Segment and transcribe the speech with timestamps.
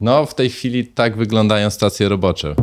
[0.00, 2.54] No, w tej chwili tak wyglądają stacje robocze.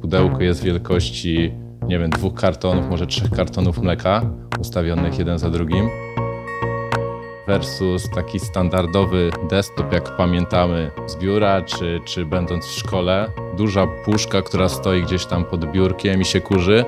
[0.00, 1.52] Pudełko jest wielkości,
[1.86, 4.30] nie wiem, dwóch kartonów, może trzech kartonów mleka,
[4.60, 5.88] ustawionych jeden za drugim.
[7.46, 13.28] Versus taki standardowy desktop, jak pamiętamy z biura, czy, czy będąc w szkole.
[13.56, 16.84] Duża puszka, która stoi gdzieś tam pod biurkiem i się kurzy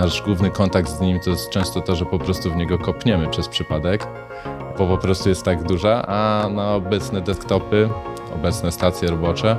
[0.00, 3.28] nasz główny kontakt z nim to jest często to, że po prostu w niego kopniemy
[3.28, 4.06] przez przypadek,
[4.78, 7.88] bo po prostu jest tak duża, a na obecne desktopy,
[8.34, 9.56] obecne stacje robocze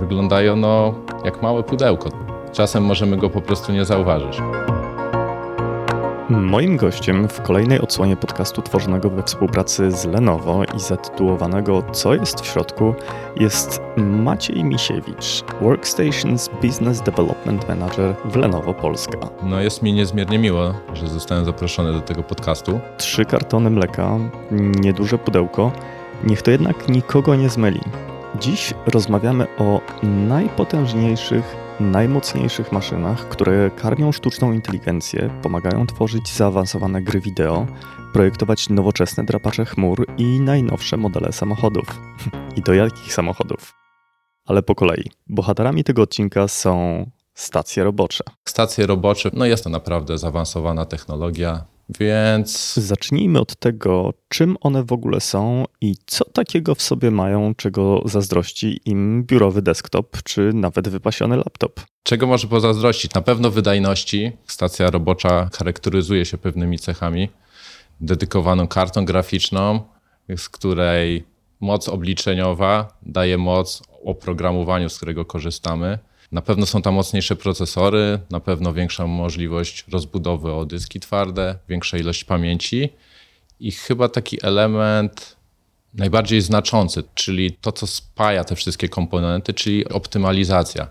[0.00, 2.08] wyglądają no jak małe pudełko.
[2.52, 4.40] Czasem możemy go po prostu nie zauważyć.
[6.30, 12.40] Moim gościem w kolejnej odsłonie podcastu tworzonego we współpracy z Lenovo i zatytułowanego Co jest
[12.40, 12.94] w środku
[13.36, 19.18] jest Maciej Misiewicz, Workstations Business Development Manager w Lenovo Polska.
[19.42, 22.80] No jest mi niezmiernie miło, że zostałem zaproszony do tego podcastu.
[22.96, 24.18] Trzy kartony mleka,
[24.80, 25.72] nieduże pudełko,
[26.24, 27.80] niech to jednak nikogo nie zmyli.
[28.40, 37.66] Dziś rozmawiamy o najpotężniejszych najmocniejszych maszynach, które karmią sztuczną inteligencję, pomagają tworzyć zaawansowane gry wideo,
[38.12, 42.00] projektować nowoczesne drapacze chmur i najnowsze modele samochodów.
[42.56, 43.74] I do jakich samochodów?
[44.46, 45.10] Ale po kolei.
[45.26, 48.24] Bohaterami tego odcinka są stacje robocze.
[48.44, 51.64] Stacje robocze, no jest to naprawdę zaawansowana technologia,
[52.00, 52.74] więc.
[52.74, 58.02] Zacznijmy od tego, czym one w ogóle są i co takiego w sobie mają, czego
[58.04, 61.80] zazdrości im biurowy desktop czy nawet wypasiony laptop.
[62.02, 63.14] Czego może pozazdrościć?
[63.14, 64.32] Na pewno wydajności.
[64.46, 67.28] Stacja robocza charakteryzuje się pewnymi cechami.
[68.00, 69.80] Dedykowaną kartą graficzną,
[70.36, 71.24] z której
[71.60, 75.98] moc obliczeniowa daje moc oprogramowaniu, z którego korzystamy
[76.32, 81.98] na pewno są tam mocniejsze procesory, na pewno większa możliwość rozbudowy o dyski twarde, większa
[81.98, 82.88] ilość pamięci
[83.60, 85.36] i chyba taki element
[85.94, 90.88] najbardziej znaczący, czyli to, co spaja te wszystkie komponenty, czyli optymalizacja.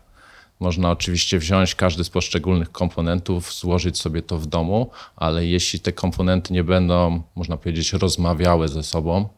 [0.59, 5.91] Można oczywiście wziąć każdy z poszczególnych komponentów, złożyć sobie to w domu, ale jeśli te
[5.91, 9.29] komponenty nie będą, można powiedzieć, rozmawiały ze sobą,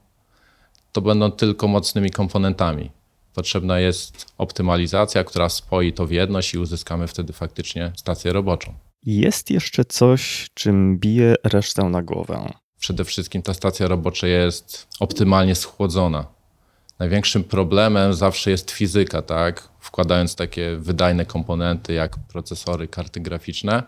[0.91, 2.91] to będą tylko mocnymi komponentami.
[3.39, 8.73] Potrzebna jest optymalizacja, która spoi to w jedność i uzyskamy wtedy faktycznie stację roboczą.
[9.05, 12.53] Jest jeszcze coś, czym bije resztę na głowę.
[12.79, 16.25] Przede wszystkim ta stacja robocza jest optymalnie schłodzona.
[16.99, 19.69] Największym problemem zawsze jest fizyka, tak?
[19.79, 23.83] Wkładając takie wydajne komponenty jak procesory, karty graficzne,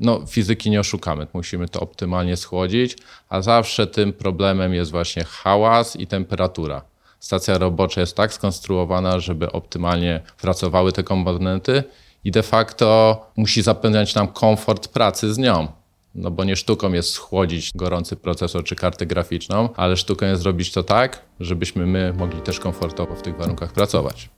[0.00, 2.96] no fizyki nie oszukamy, musimy to optymalnie schłodzić,
[3.28, 9.52] a zawsze tym problemem jest właśnie hałas i temperatura stacja robocza jest tak skonstruowana, żeby
[9.52, 11.84] optymalnie pracowały te komponenty
[12.24, 15.68] i de facto musi zapewniać nam komfort pracy z nią.
[16.14, 20.72] No bo nie sztuką jest schłodzić gorący procesor czy kartę graficzną, ale sztuką jest zrobić
[20.72, 24.30] to tak, żebyśmy my mogli też komfortowo w tych warunkach pracować.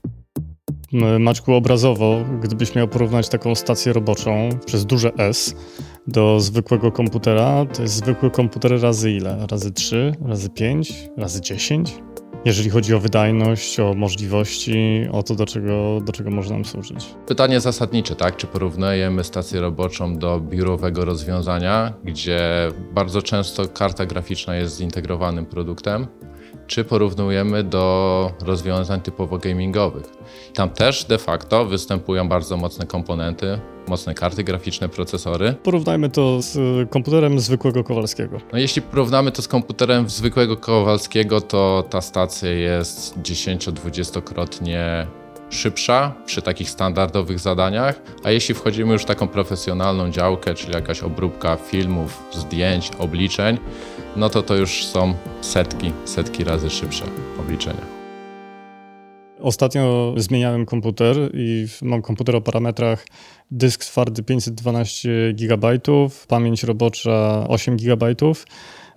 [1.18, 5.54] Maćku, obrazowo, gdybyś miał porównać taką stację roboczą przez duże S
[6.06, 9.46] do zwykłego komputera, to jest zwykły komputer razy ile?
[9.50, 11.94] Razy 3, razy 5, razy 10?
[12.44, 17.14] Jeżeli chodzi o wydajność, o możliwości, o to, do czego, do czego może nam służyć.
[17.26, 18.36] Pytanie zasadnicze, tak?
[18.36, 22.40] Czy porównujemy stację roboczą do biurowego rozwiązania, gdzie
[22.94, 26.06] bardzo często karta graficzna jest zintegrowanym produktem,
[26.68, 30.04] czy porównujemy do rozwiązań typowo gamingowych.
[30.54, 33.58] Tam też de facto występują bardzo mocne komponenty,
[33.88, 35.54] mocne karty graficzne, procesory.
[35.62, 36.58] Porównajmy to z
[36.90, 38.40] komputerem zwykłego Kowalskiego.
[38.52, 45.06] No jeśli porównamy to z komputerem zwykłego Kowalskiego, to ta stacja jest 10-20-krotnie
[45.50, 51.02] szybsza przy takich standardowych zadaniach, a jeśli wchodzimy już w taką profesjonalną działkę, czyli jakaś
[51.02, 53.58] obróbka filmów, zdjęć, obliczeń,
[54.16, 57.04] no to to już są setki, setki razy szybsze
[57.40, 57.98] obliczenia.
[59.40, 63.06] Ostatnio zmieniałem komputer i mam komputer o parametrach
[63.50, 65.78] dysk twardy 512 GB,
[66.28, 68.06] pamięć robocza 8 GB.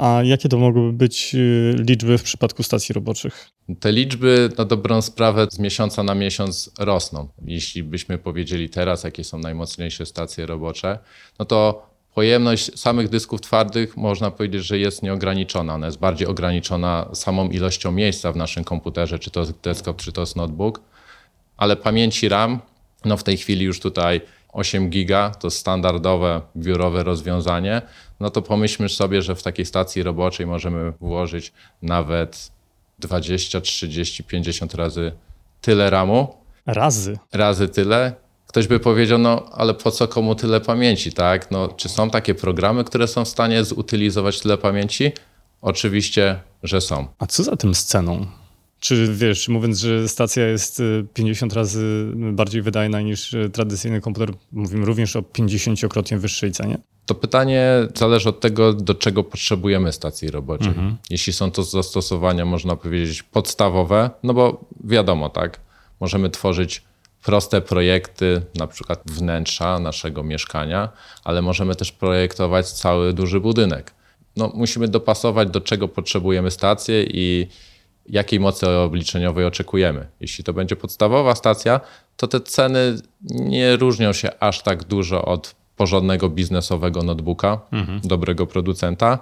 [0.01, 3.49] A jakie to mogłyby być y, liczby w przypadku stacji roboczych?
[3.79, 7.27] Te liczby na dobrą sprawę z miesiąca na miesiąc rosną.
[7.45, 10.99] Jeśli byśmy powiedzieli teraz, jakie są najmocniejsze stacje robocze,
[11.39, 15.73] no to pojemność samych dysków twardych można powiedzieć, że jest nieograniczona.
[15.73, 20.21] Ona jest bardziej ograniczona samą ilością miejsca w naszym komputerze, czy to desktop, czy to
[20.21, 20.81] jest notebook.
[21.57, 22.59] Ale pamięci RAM,
[23.05, 24.21] no w tej chwili już tutaj
[24.53, 27.81] 8 giga to standardowe biurowe rozwiązanie,
[28.19, 32.51] no to pomyślmy sobie, że w takiej stacji roboczej możemy włożyć nawet
[32.99, 35.11] 20, 30, 50 razy
[35.61, 36.35] tyle RAMu.
[36.65, 37.19] Razy?
[37.33, 38.13] Razy tyle.
[38.47, 41.51] Ktoś by powiedział, no ale po co komu tyle pamięci, tak?
[41.51, 45.11] No, czy są takie programy, które są w stanie zutylizować tyle pamięci?
[45.61, 47.07] Oczywiście, że są.
[47.19, 48.25] A co za tym z ceną?
[48.81, 50.81] Czy wiesz, mówiąc, że stacja jest
[51.13, 56.77] 50 y, razy bardziej wydajna niż y, tradycyjny komputer, mówimy również o 50-krotnie wyższej cenie?
[57.05, 60.67] To pytanie zależy od tego, do czego potrzebujemy stacji roboczej.
[60.67, 60.97] Mhm.
[61.09, 65.59] Jeśli są to zastosowania, można powiedzieć, podstawowe, no bo wiadomo, tak,
[65.99, 66.83] możemy tworzyć
[67.23, 70.89] proste projekty, na przykład wnętrza naszego mieszkania,
[71.23, 73.93] ale możemy też projektować cały duży budynek.
[74.35, 77.47] No, musimy dopasować, do czego potrzebujemy stację i
[78.09, 80.07] jakiej mocy obliczeniowej oczekujemy.
[80.19, 81.79] Jeśli to będzie podstawowa stacja,
[82.17, 82.95] to te ceny
[83.29, 88.01] nie różnią się aż tak dużo od porządnego biznesowego notebooka, mhm.
[88.03, 89.19] dobrego producenta.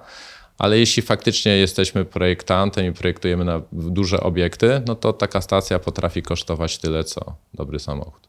[0.57, 6.21] Ale jeśli faktycznie jesteśmy projektantem i projektujemy na duże obiekty, no to taka stacja potrafi
[6.21, 8.27] kosztować tyle, co dobry samochód.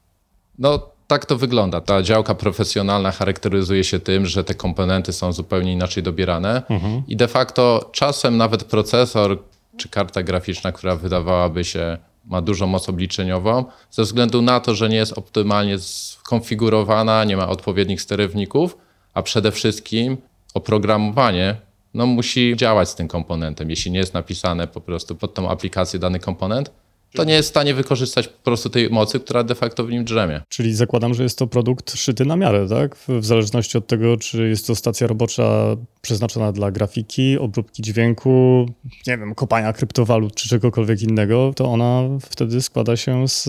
[0.58, 1.80] No, tak to wygląda.
[1.80, 7.02] Ta działka profesjonalna charakteryzuje się tym, że te komponenty są zupełnie inaczej dobierane mhm.
[7.08, 9.38] i de facto czasem nawet procesor
[9.80, 14.88] czy karta graficzna, która wydawałaby się ma dużą moc obliczeniową, ze względu na to, że
[14.88, 18.76] nie jest optymalnie skonfigurowana, nie ma odpowiednich sterowników,
[19.14, 20.16] a przede wszystkim
[20.54, 21.56] oprogramowanie
[21.94, 23.70] no, musi działać z tym komponentem.
[23.70, 26.70] Jeśli nie jest napisane po prostu pod tą aplikację dany komponent,
[27.14, 30.04] to nie jest w stanie wykorzystać po prostu tej mocy, która de facto w nim
[30.04, 30.40] drzemie.
[30.48, 32.96] Czyli zakładam, że jest to produkt szyty na miarę, tak?
[33.08, 38.66] W zależności od tego, czy jest to stacja robocza przeznaczona dla grafiki, obróbki dźwięku,
[39.06, 43.48] nie wiem, kopania kryptowalut czy czegokolwiek innego, to ona wtedy składa się z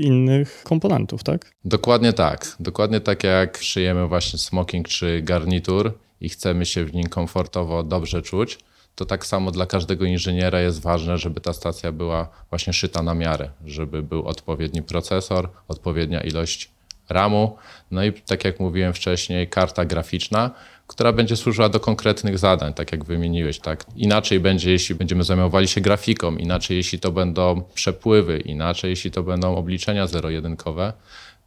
[0.00, 1.52] innych komponentów, tak?
[1.64, 2.56] Dokładnie tak.
[2.60, 8.22] Dokładnie tak jak szyjemy właśnie smoking czy garnitur i chcemy się w nim komfortowo, dobrze
[8.22, 8.58] czuć,
[8.96, 13.14] to tak samo dla każdego inżyniera jest ważne, żeby ta stacja była właśnie szyta na
[13.14, 16.70] miarę, żeby był odpowiedni procesor, odpowiednia ilość
[17.08, 17.56] RAMu,
[17.90, 20.50] no i tak jak mówiłem wcześniej, karta graficzna,
[20.86, 23.58] która będzie służyła do konkretnych zadań, tak jak wymieniłeś.
[23.58, 23.84] Tak?
[23.96, 29.22] Inaczej będzie, jeśli będziemy zajmowali się grafiką, inaczej, jeśli to będą przepływy, inaczej, jeśli to
[29.22, 30.92] będą obliczenia zero-jedynkowe.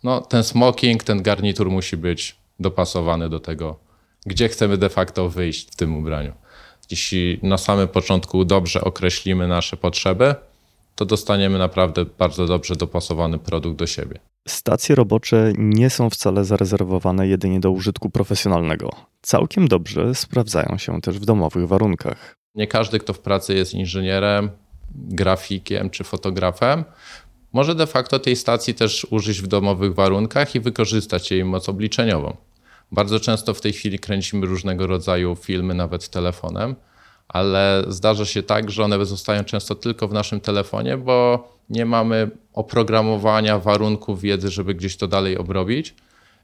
[0.03, 3.79] No, ten smoking, ten garnitur musi być dopasowany do tego,
[4.25, 6.33] gdzie chcemy de facto wyjść w tym ubraniu.
[6.91, 10.35] Jeśli na samym początku dobrze określimy nasze potrzeby,
[10.95, 14.19] to dostaniemy naprawdę bardzo dobrze dopasowany produkt do siebie.
[14.47, 18.89] Stacje robocze nie są wcale zarezerwowane jedynie do użytku profesjonalnego.
[19.21, 22.35] Całkiem dobrze sprawdzają się też w domowych warunkach.
[22.55, 24.49] Nie każdy, kto w pracy jest inżynierem,
[24.95, 26.83] grafikiem czy fotografem,
[27.53, 32.35] może de facto tej stacji też użyć w domowych warunkach i wykorzystać jej moc obliczeniową.
[32.91, 36.75] Bardzo często w tej chwili kręcimy różnego rodzaju filmy, nawet telefonem,
[37.27, 42.29] ale zdarza się tak, że one zostają często tylko w naszym telefonie, bo nie mamy
[42.53, 45.95] oprogramowania, warunków, wiedzy, żeby gdzieś to dalej obrobić.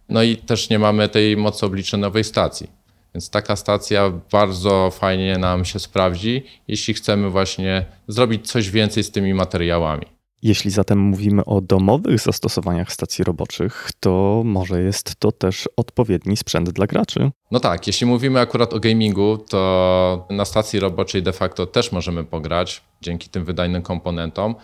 [0.09, 2.67] No i też nie mamy tej mocy obliczeniowej stacji.
[3.13, 9.11] Więc taka stacja bardzo fajnie nam się sprawdzi, jeśli chcemy właśnie zrobić coś więcej z
[9.11, 10.14] tymi materiałami.
[10.41, 16.69] Jeśli zatem mówimy o domowych zastosowaniach stacji roboczych, to może jest to też odpowiedni sprzęt
[16.69, 17.31] dla graczy.
[17.51, 22.23] No tak, jeśli mówimy akurat o gamingu, to na stacji roboczej de facto też możemy
[22.23, 24.55] pograć dzięki tym wydajnym komponentom,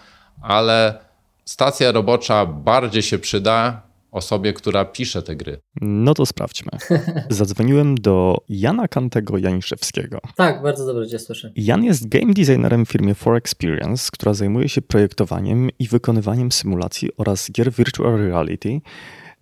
[0.42, 1.00] ale
[1.46, 5.62] stacja robocza bardziej się przyda, osobie, która pisze te gry.
[5.82, 6.72] No to sprawdźmy.
[7.30, 10.20] Zadzwoniłem do Jana Kantego Janiszewskiego.
[10.36, 11.52] Tak, bardzo dobrze cię słyszę.
[11.56, 17.10] Jan jest game designerem w firmie For Experience, która zajmuje się projektowaniem i wykonywaniem symulacji
[17.18, 18.82] oraz gier virtual reality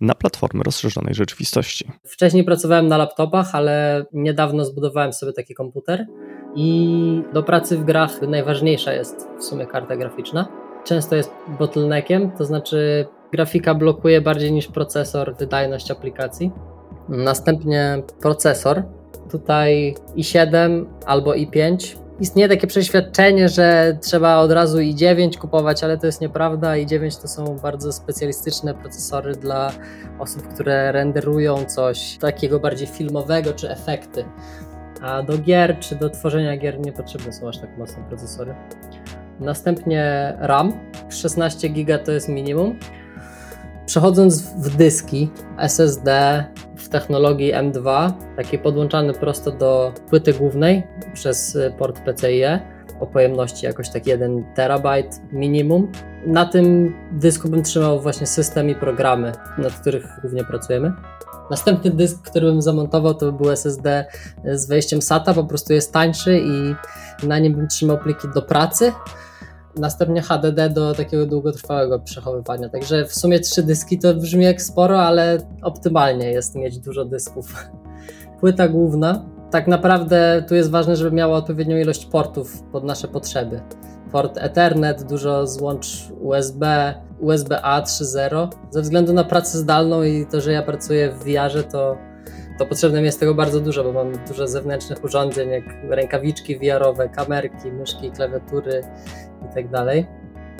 [0.00, 1.90] na platformy rozszerzonej rzeczywistości.
[2.04, 6.06] Wcześniej pracowałem na laptopach, ale niedawno zbudowałem sobie taki komputer
[6.54, 10.48] i do pracy w grach najważniejsza jest w sumie karta graficzna.
[10.84, 16.52] Często jest bottleneckiem, to znaczy Grafika blokuje bardziej niż procesor wydajność aplikacji.
[17.08, 18.82] Następnie procesor.
[19.30, 21.96] Tutaj i7 albo i5.
[22.20, 26.72] Istnieje takie przeświadczenie, że trzeba od razu i9 kupować, ale to jest nieprawda.
[26.72, 29.72] i9 to są bardzo specjalistyczne procesory dla
[30.18, 34.24] osób, które renderują coś takiego bardziej filmowego czy efekty.
[35.02, 38.54] A do gier czy do tworzenia gier nie potrzebne są aż tak mocne procesory.
[39.40, 40.72] Następnie RAM.
[41.08, 42.78] 16 GB to jest minimum.
[43.90, 46.44] Przechodząc w dyski SSD
[46.76, 50.82] w technologii M2, taki podłączany prosto do płyty głównej
[51.14, 52.60] przez port PCIe
[53.00, 55.92] o pojemności jakoś tak 1 terabajt minimum.
[56.26, 60.92] Na tym dysku bym trzymał właśnie system i programy, nad których głównie pracujemy.
[61.50, 64.04] Następny dysk, który bym zamontował, to by był SSD
[64.44, 66.74] z wejściem SATA, po prostu jest tańszy i
[67.26, 68.92] na nim bym trzymał pliki do pracy
[69.76, 72.68] Następnie HDD do takiego długotrwałego przechowywania.
[72.68, 77.54] Także w sumie trzy dyski to brzmi jak sporo, ale optymalnie jest mieć dużo dysków.
[78.40, 83.60] Płyta główna Tak naprawdę tu jest ważne, żeby miało odpowiednią ilość portów pod nasze potrzeby.
[84.12, 88.48] Port Ethernet, dużo złącz USB, USB-A 3.0.
[88.70, 91.96] Ze względu na pracę zdalną i to, że ja pracuję w VR-ze, to,
[92.60, 97.08] to potrzebne mi jest tego bardzo dużo, bo mam dużo zewnętrznych urządzeń, jak rękawiczki VR-owe,
[97.08, 98.82] kamerki, myszki, klawiatury
[99.42, 99.70] itd.
[99.70, 100.06] Tak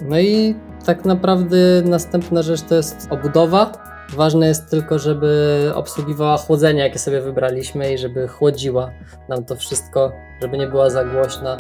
[0.09, 0.55] no i
[0.87, 3.73] tak naprawdę następna rzecz to jest obudowa.
[4.17, 8.91] Ważne jest tylko, żeby obsługiwała chłodzenie, jakie sobie wybraliśmy i żeby chłodziła
[9.29, 11.57] nam to wszystko, żeby nie była za głośna.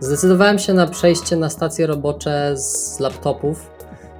[0.00, 3.70] Zdecydowałem się na przejście na stacje robocze z laptopów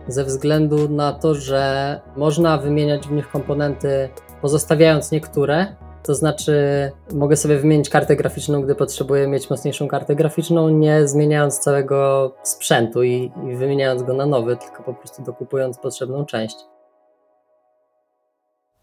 [0.09, 4.09] ze względu na to, że można wymieniać w nich komponenty,
[4.43, 5.77] pozostawiając niektóre.
[6.03, 6.53] To znaczy,
[7.15, 13.03] mogę sobie wymienić kartę graficzną, gdy potrzebuję mieć mocniejszą kartę graficzną, nie zmieniając całego sprzętu
[13.03, 16.57] i, i wymieniając go na nowy, tylko po prostu dokupując potrzebną część.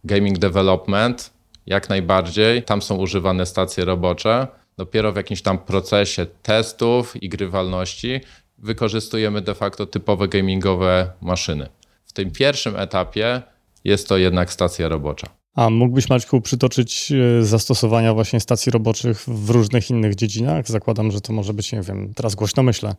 [0.03, 1.33] Gaming development,
[1.65, 2.63] jak najbardziej.
[2.63, 4.47] Tam są używane stacje robocze.
[4.77, 8.21] Dopiero w jakimś tam procesie testów i grywalności
[8.57, 11.69] wykorzystujemy de facto typowe gamingowe maszyny.
[12.05, 13.41] W tym pierwszym etapie
[13.83, 15.42] jest to jednak stacja robocza.
[15.55, 20.67] A mógłbyś, Maćku, przytoczyć e, zastosowania właśnie stacji roboczych w różnych innych dziedzinach?
[20.67, 22.95] Zakładam, że to może być, nie wiem, teraz głośno myślę,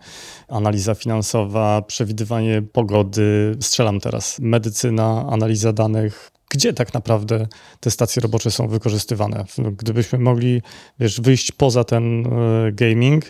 [0.48, 6.30] analiza finansowa, przewidywanie pogody, strzelam teraz, medycyna, analiza danych.
[6.50, 7.46] Gdzie tak naprawdę
[7.80, 9.44] te stacje robocze są wykorzystywane?
[9.58, 10.62] Gdybyśmy mogli,
[11.00, 13.24] wiesz, wyjść poza ten e, gaming,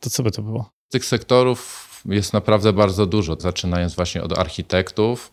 [0.00, 0.70] to co by to było?
[0.88, 5.32] Tych sektorów jest naprawdę bardzo dużo, zaczynając właśnie od architektów,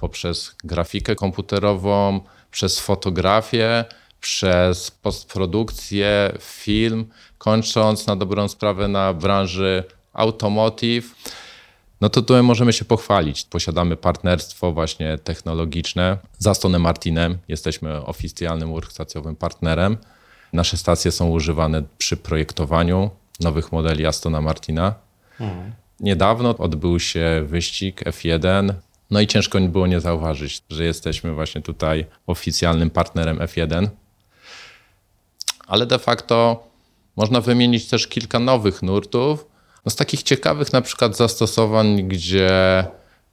[0.00, 2.20] poprzez grafikę komputerową,
[2.56, 3.84] przez fotografię,
[4.20, 7.06] przez postprodukcję, film,
[7.38, 11.14] kończąc na dobrą sprawę na branży automotive.
[12.00, 13.44] No to tutaj możemy się pochwalić.
[13.44, 17.38] Posiadamy partnerstwo właśnie technologiczne z Astonem Martinem.
[17.48, 19.96] Jesteśmy oficjalnym workstacjowym partnerem.
[20.52, 23.10] Nasze stacje są używane przy projektowaniu
[23.40, 24.94] nowych modeli Astona Martina.
[25.40, 25.72] Mhm.
[26.00, 28.74] Niedawno odbył się wyścig F1.
[29.10, 33.88] No i ciężko było nie zauważyć, że jesteśmy właśnie tutaj oficjalnym partnerem F1.
[35.66, 36.66] Ale de facto
[37.16, 39.46] można wymienić też kilka nowych nurtów.
[39.84, 42.84] No z takich ciekawych na przykład zastosowań, gdzie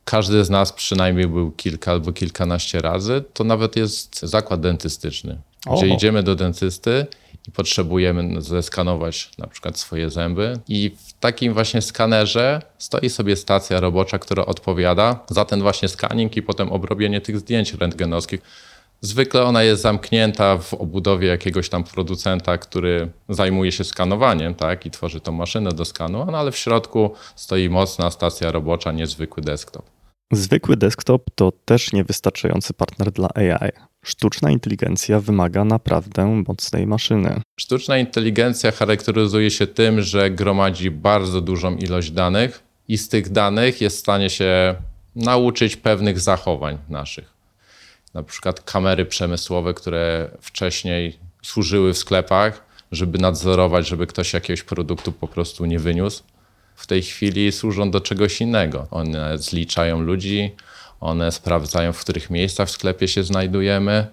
[0.05, 5.41] każdy z nas przynajmniej był kilka albo kilkanaście razy, to nawet jest zakład dentystyczny,
[5.75, 7.07] gdzie idziemy do dentysty
[7.47, 10.59] i potrzebujemy zeskanować na przykład swoje zęby.
[10.67, 16.37] I w takim właśnie skanerze stoi sobie stacja robocza, która odpowiada za ten właśnie scanning
[16.37, 18.41] i potem obrobienie tych zdjęć rentgenowskich.
[19.01, 24.91] Zwykle ona jest zamknięta w obudowie jakiegoś tam producenta, który zajmuje się skanowaniem tak, i
[24.91, 29.85] tworzy tą maszynę do skanu, no ale w środku stoi mocna stacja robocza, niezwykły desktop.
[30.33, 33.92] Zwykły desktop to też niewystarczający partner dla AI.
[34.03, 37.41] Sztuczna inteligencja wymaga naprawdę mocnej maszyny.
[37.59, 43.81] Sztuczna inteligencja charakteryzuje się tym, że gromadzi bardzo dużą ilość danych i z tych danych
[43.81, 44.75] jest w stanie się
[45.15, 47.33] nauczyć pewnych zachowań naszych.
[48.13, 55.11] Na przykład kamery przemysłowe, które wcześniej służyły w sklepach, żeby nadzorować, żeby ktoś jakiegoś produktu
[55.11, 56.23] po prostu nie wyniósł.
[56.75, 58.87] W tej chwili służą do czegoś innego.
[58.91, 60.51] One zliczają ludzi,
[61.03, 64.07] one sprawdzają, w których miejscach w sklepie się znajdujemy.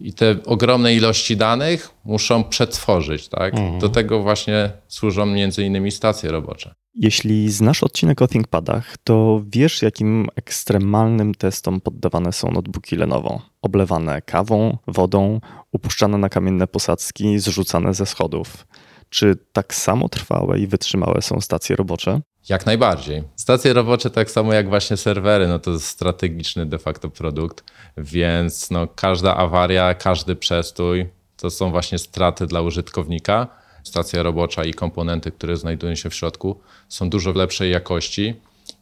[0.00, 3.28] I te ogromne ilości danych muszą przetworzyć.
[3.28, 3.54] Tak?
[3.54, 3.78] Mhm.
[3.78, 6.74] Do tego właśnie służą między innymi stacje robocze.
[6.94, 13.42] Jeśli znasz odcinek o ThinkPadach, to wiesz, jakim ekstremalnym testom poddawane są notebooki Lenovo.
[13.62, 15.40] Oblewane kawą, wodą,
[15.72, 18.66] upuszczane na kamienne posadzki, zrzucane ze schodów.
[19.08, 22.20] Czy tak samo trwałe i wytrzymałe są stacje robocze?
[22.48, 23.22] Jak najbardziej.
[23.36, 27.64] Stacje robocze, tak samo jak właśnie serwery, no to strategiczny de facto produkt,
[27.96, 33.46] więc no każda awaria, każdy przestój to są właśnie straty dla użytkownika.
[33.84, 38.34] Stacja robocza i komponenty, które znajdują się w środku, są dużo lepszej jakości.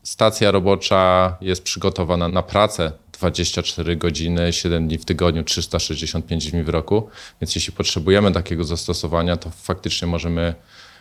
[0.02, 6.68] Stacja robocza jest przygotowana na pracę 24 godziny, 7 dni w tygodniu, 365 dni w
[6.68, 7.08] roku.
[7.40, 10.54] Więc jeśli potrzebujemy takiego zastosowania, to faktycznie możemy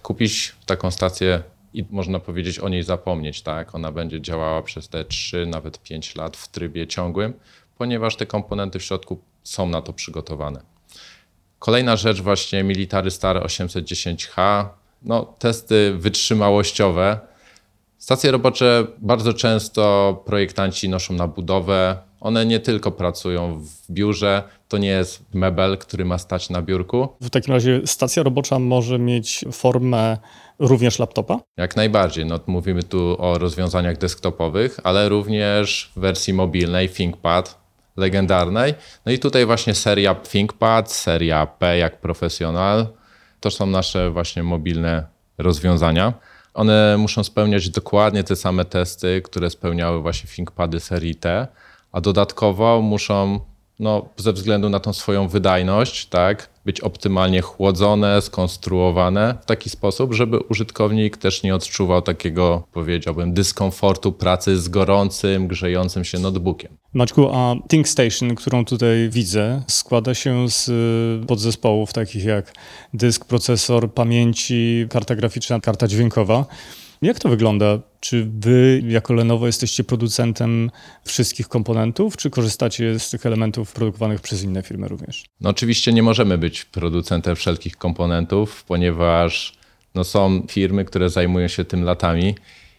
[0.03, 3.75] kupić taką stację i można powiedzieć o niej zapomnieć, tak?
[3.75, 7.33] Ona będzie działała przez te 3, nawet 5 lat w trybie ciągłym,
[7.77, 10.61] ponieważ te komponenty w środku są na to przygotowane.
[11.59, 14.65] Kolejna rzecz właśnie Military Star 810H,
[15.01, 17.19] no testy wytrzymałościowe.
[18.09, 21.97] Stacje robocze bardzo często projektanci noszą na budowę.
[22.19, 27.09] One nie tylko pracują w biurze, to nie jest mebel, który ma stać na biurku.
[27.21, 30.17] W takim razie stacja robocza może mieć formę
[30.59, 31.39] również laptopa?
[31.57, 32.25] Jak najbardziej.
[32.25, 37.59] No, mówimy tu o rozwiązaniach desktopowych, ale również w wersji mobilnej ThinkPad,
[37.97, 38.73] legendarnej.
[39.05, 42.87] No i tutaj właśnie seria ThinkPad, seria P jak Professional.
[43.39, 46.13] To są nasze właśnie mobilne rozwiązania.
[46.53, 51.47] One muszą spełniać dokładnie te same testy, które spełniały właśnie ThinkPady serii T,
[51.91, 53.39] a dodatkowo muszą
[53.79, 60.13] no, ze względu na tą swoją wydajność, tak, być optymalnie chłodzone, skonstruowane w taki sposób,
[60.13, 66.71] żeby użytkownik też nie odczuwał takiego, powiedziałbym, dyskomfortu pracy z gorącym, grzejącym się notebookiem.
[66.93, 70.69] Maćku, a ThinkStation, którą tutaj widzę, składa się z
[71.23, 72.53] y, podzespołów takich jak
[72.93, 76.45] dysk, procesor, pamięci, karta graficzna, karta dźwiękowa.
[77.01, 77.79] Jak to wygląda?
[77.99, 80.71] Czy wy jako Lenovo jesteście producentem
[81.05, 85.25] wszystkich komponentów, czy korzystacie z tych elementów produkowanych przez inne firmy również?
[85.41, 89.57] No oczywiście nie możemy być producentem wszelkich komponentów, ponieważ
[89.95, 92.35] no są firmy, które zajmują się tym latami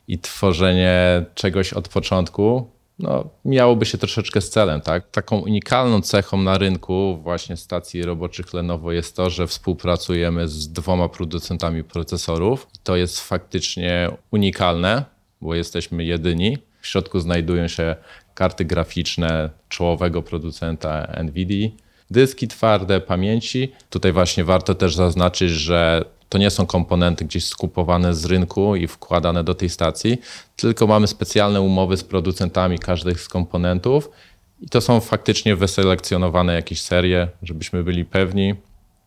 [0.08, 2.70] i tworzenie czegoś od początku
[3.02, 4.80] no, miałoby się troszeczkę z celem.
[4.80, 5.10] Tak?
[5.10, 11.08] Taką unikalną cechą na rynku właśnie stacji roboczych Lenovo jest to, że współpracujemy z dwoma
[11.08, 12.66] producentami procesorów.
[12.84, 15.04] To jest faktycznie unikalne,
[15.40, 16.58] bo jesteśmy jedyni.
[16.80, 17.96] W środku znajdują się
[18.34, 21.68] karty graficzne czołowego producenta NVIDIA,
[22.10, 23.72] dyski twarde pamięci.
[23.90, 28.86] Tutaj właśnie warto też zaznaczyć, że to nie są komponenty gdzieś skupowane z rynku i
[28.86, 30.18] wkładane do tej stacji,
[30.56, 34.10] tylko mamy specjalne umowy z producentami każdych z komponentów
[34.60, 38.54] i to są faktycznie wyselekcjonowane jakieś serie, żebyśmy byli pewni,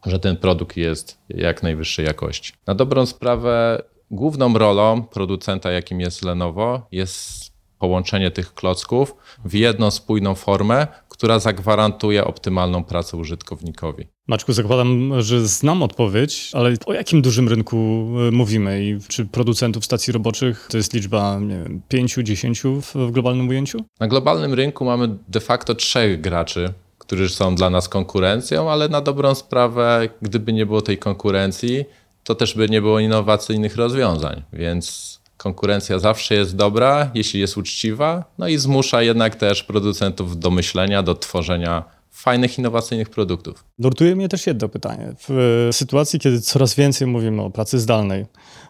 [0.05, 2.53] że ten produkt jest jak najwyższej jakości.
[2.67, 9.15] Na dobrą sprawę, główną rolą producenta, jakim jest Lenovo, jest połączenie tych klocków
[9.45, 14.07] w jedną spójną formę, która zagwarantuje optymalną pracę użytkownikowi.
[14.27, 19.85] Maczku, zakładam, że znam odpowiedź, ale o jakim dużym rynku e, mówimy i czy producentów
[19.85, 23.77] stacji roboczych to jest liczba, nie wiem, pięciu, dziesięciu w globalnym ujęciu?
[23.99, 29.01] Na globalnym rynku mamy de facto trzech graczy, którzy są dla nas konkurencją, ale na
[29.01, 31.85] dobrą sprawę, gdyby nie było tej konkurencji,
[32.23, 38.23] to też by nie było innowacyjnych rozwiązań, więc konkurencja zawsze jest dobra, jeśli jest uczciwa,
[38.37, 41.83] no i zmusza jednak też producentów do myślenia, do tworzenia
[42.13, 43.65] fajnych, innowacyjnych produktów.
[43.79, 45.13] Nurtuje mnie też jedno pytanie.
[45.27, 48.25] W sytuacji, kiedy coraz więcej mówimy o pracy zdalnej,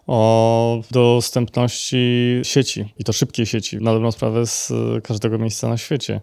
[0.07, 6.21] o dostępności sieci i to szybkiej sieci, na dobrą sprawę z każdego miejsca na świecie,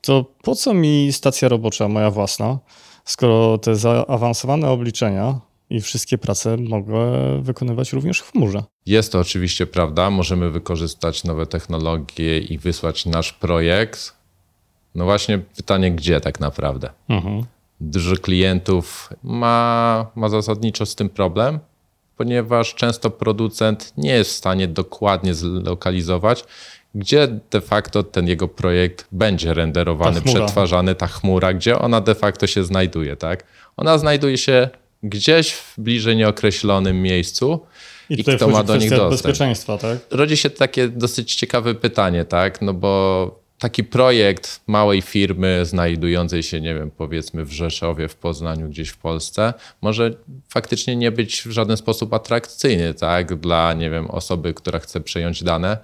[0.00, 2.58] to po co mi stacja robocza, moja własna,
[3.04, 6.98] skoro te zaawansowane obliczenia i wszystkie prace mogę
[7.42, 8.62] wykonywać również w chmurze.
[8.86, 10.10] Jest to oczywiście prawda.
[10.10, 14.21] Możemy wykorzystać nowe technologie i wysłać nasz projekt.
[14.94, 16.90] No właśnie pytanie, gdzie tak naprawdę?
[17.08, 17.44] Mhm.
[17.80, 21.58] Dużo klientów ma, ma zasadniczo z tym problem,
[22.16, 26.44] ponieważ często producent nie jest w stanie dokładnie zlokalizować,
[26.94, 32.46] gdzie de facto ten jego projekt będzie renderowany, przetwarzany, ta chmura, gdzie ona de facto
[32.46, 33.16] się znajduje.
[33.16, 33.44] Tak?
[33.76, 34.68] Ona znajduje się
[35.02, 37.60] gdzieś w bliżej nieokreślonym miejscu
[38.10, 39.10] i, i kto ma do nich dostęp.
[39.10, 39.98] bezpieczeństwa, tak?
[40.10, 42.62] Rodzi się takie dosyć ciekawe pytanie, tak?
[42.62, 48.68] No bo taki projekt małej firmy znajdującej się, nie wiem, powiedzmy w Rzeszowie, w Poznaniu,
[48.68, 50.14] gdzieś w Polsce, może
[50.48, 53.34] faktycznie nie być w żaden sposób atrakcyjny, tak?
[53.34, 55.76] Dla, nie wiem, osoby, która chce przejąć dane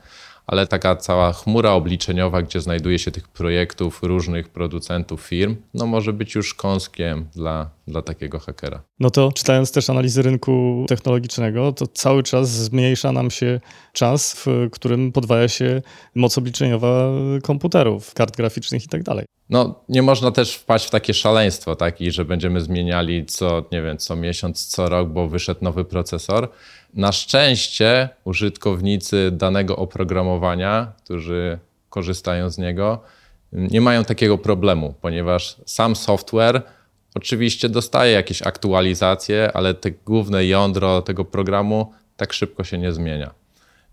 [0.48, 6.12] ale taka cała chmura obliczeniowa, gdzie znajduje się tych projektów różnych producentów firm, no może
[6.12, 8.82] być już kąskiem dla, dla takiego hakera.
[9.00, 13.60] No to czytając też analizy rynku technologicznego, to cały czas zmniejsza nam się
[13.92, 15.82] czas, w którym podwaja się
[16.14, 17.10] moc obliczeniowa
[17.42, 19.24] komputerów, kart graficznych i tak dalej.
[19.50, 23.82] No, nie można też wpaść w takie szaleństwo, tak, i że będziemy zmieniali co, nie
[23.82, 26.48] wiem, co miesiąc, co rok, bo wyszedł nowy procesor.
[26.94, 31.58] Na szczęście użytkownicy danego oprogramowania, którzy
[31.90, 33.02] korzystają z niego,
[33.52, 36.62] nie mają takiego problemu, ponieważ sam software
[37.14, 43.34] oczywiście dostaje jakieś aktualizacje, ale te główne jądro tego programu tak szybko się nie zmienia.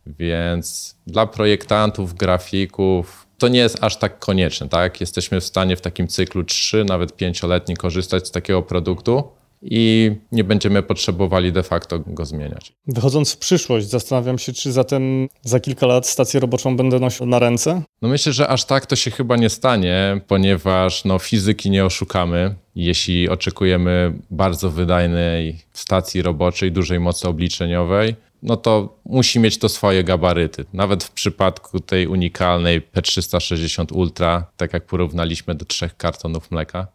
[0.08, 4.70] Więc dla projektantów, grafików to nie jest aż tak konieczne.
[4.70, 5.02] Tak?
[5.02, 9.24] Jesteśmy w stanie w takim cyklu 3, nawet 5-letni korzystać z takiego produktu
[9.72, 12.74] i nie będziemy potrzebowali de facto go zmieniać.
[12.88, 17.40] Wychodząc w przyszłość, zastanawiam się, czy zatem za kilka lat stację roboczą będę nosił na
[17.40, 17.82] ręce?
[18.02, 22.56] No myślę, że aż tak to się chyba nie stanie, ponieważ no, fizyki nie oszukamy.
[22.76, 30.04] Jeśli oczekujemy bardzo wydajnej stacji roboczej, dużej mocy obliczeniowej, no to musi mieć to swoje
[30.04, 30.66] gabaryty.
[30.74, 36.88] Nawet w przypadku tej unikalnej P360 Ultra, tak jak porównaliśmy do trzech kartonów mleka,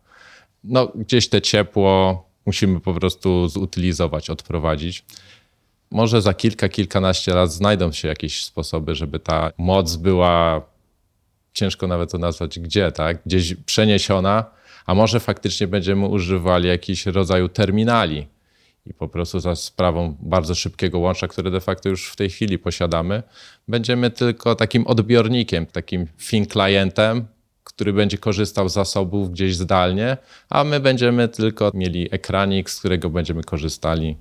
[0.64, 5.04] no gdzieś te ciepło, musimy po prostu zutylizować, odprowadzić.
[5.90, 10.62] Może za kilka, kilkanaście lat znajdą się jakieś sposoby, żeby ta moc była
[11.52, 13.22] ciężko nawet to nazwać gdzie, tak?
[13.26, 14.44] Gdzieś przeniesiona,
[14.86, 18.26] a może faktycznie będziemy używali jakichś rodzaju terminali
[18.86, 22.58] i po prostu za sprawą bardzo szybkiego łącza, które de facto już w tej chwili
[22.58, 23.22] posiadamy,
[23.68, 27.26] będziemy tylko takim odbiornikiem, takim fin klientem,
[27.64, 30.16] który będzie korzystał z zasobów gdzieś zdalnie,
[30.48, 34.16] a my będziemy tylko mieli ekranik, z którego będziemy korzystali.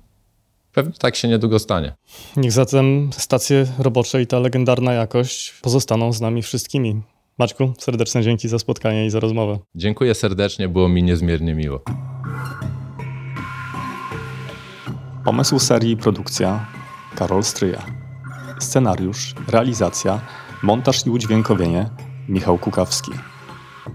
[0.72, 1.92] Pewnie tak się niedługo stanie.
[2.36, 7.02] Niech zatem stacje robocze i ta legendarna jakość pozostaną z nami wszystkimi.
[7.38, 9.58] Maćku, serdeczne dzięki za spotkanie i za rozmowę.
[9.74, 11.80] Dziękuję serdecznie, było mi niezmiernie miło.
[15.24, 16.66] Pomysł serii i produkcja
[17.14, 17.86] Karol Stryja.
[18.58, 20.20] Scenariusz, realizacja,
[20.62, 21.90] montaż i udźwiękowienie
[22.28, 23.12] Michał Kukawski.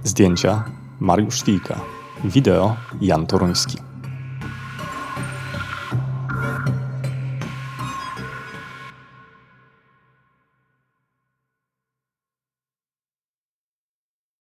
[0.03, 0.63] Zdjęcia
[0.99, 1.79] Mariusz Wilka.
[2.23, 3.77] Wideo Jan Toruński.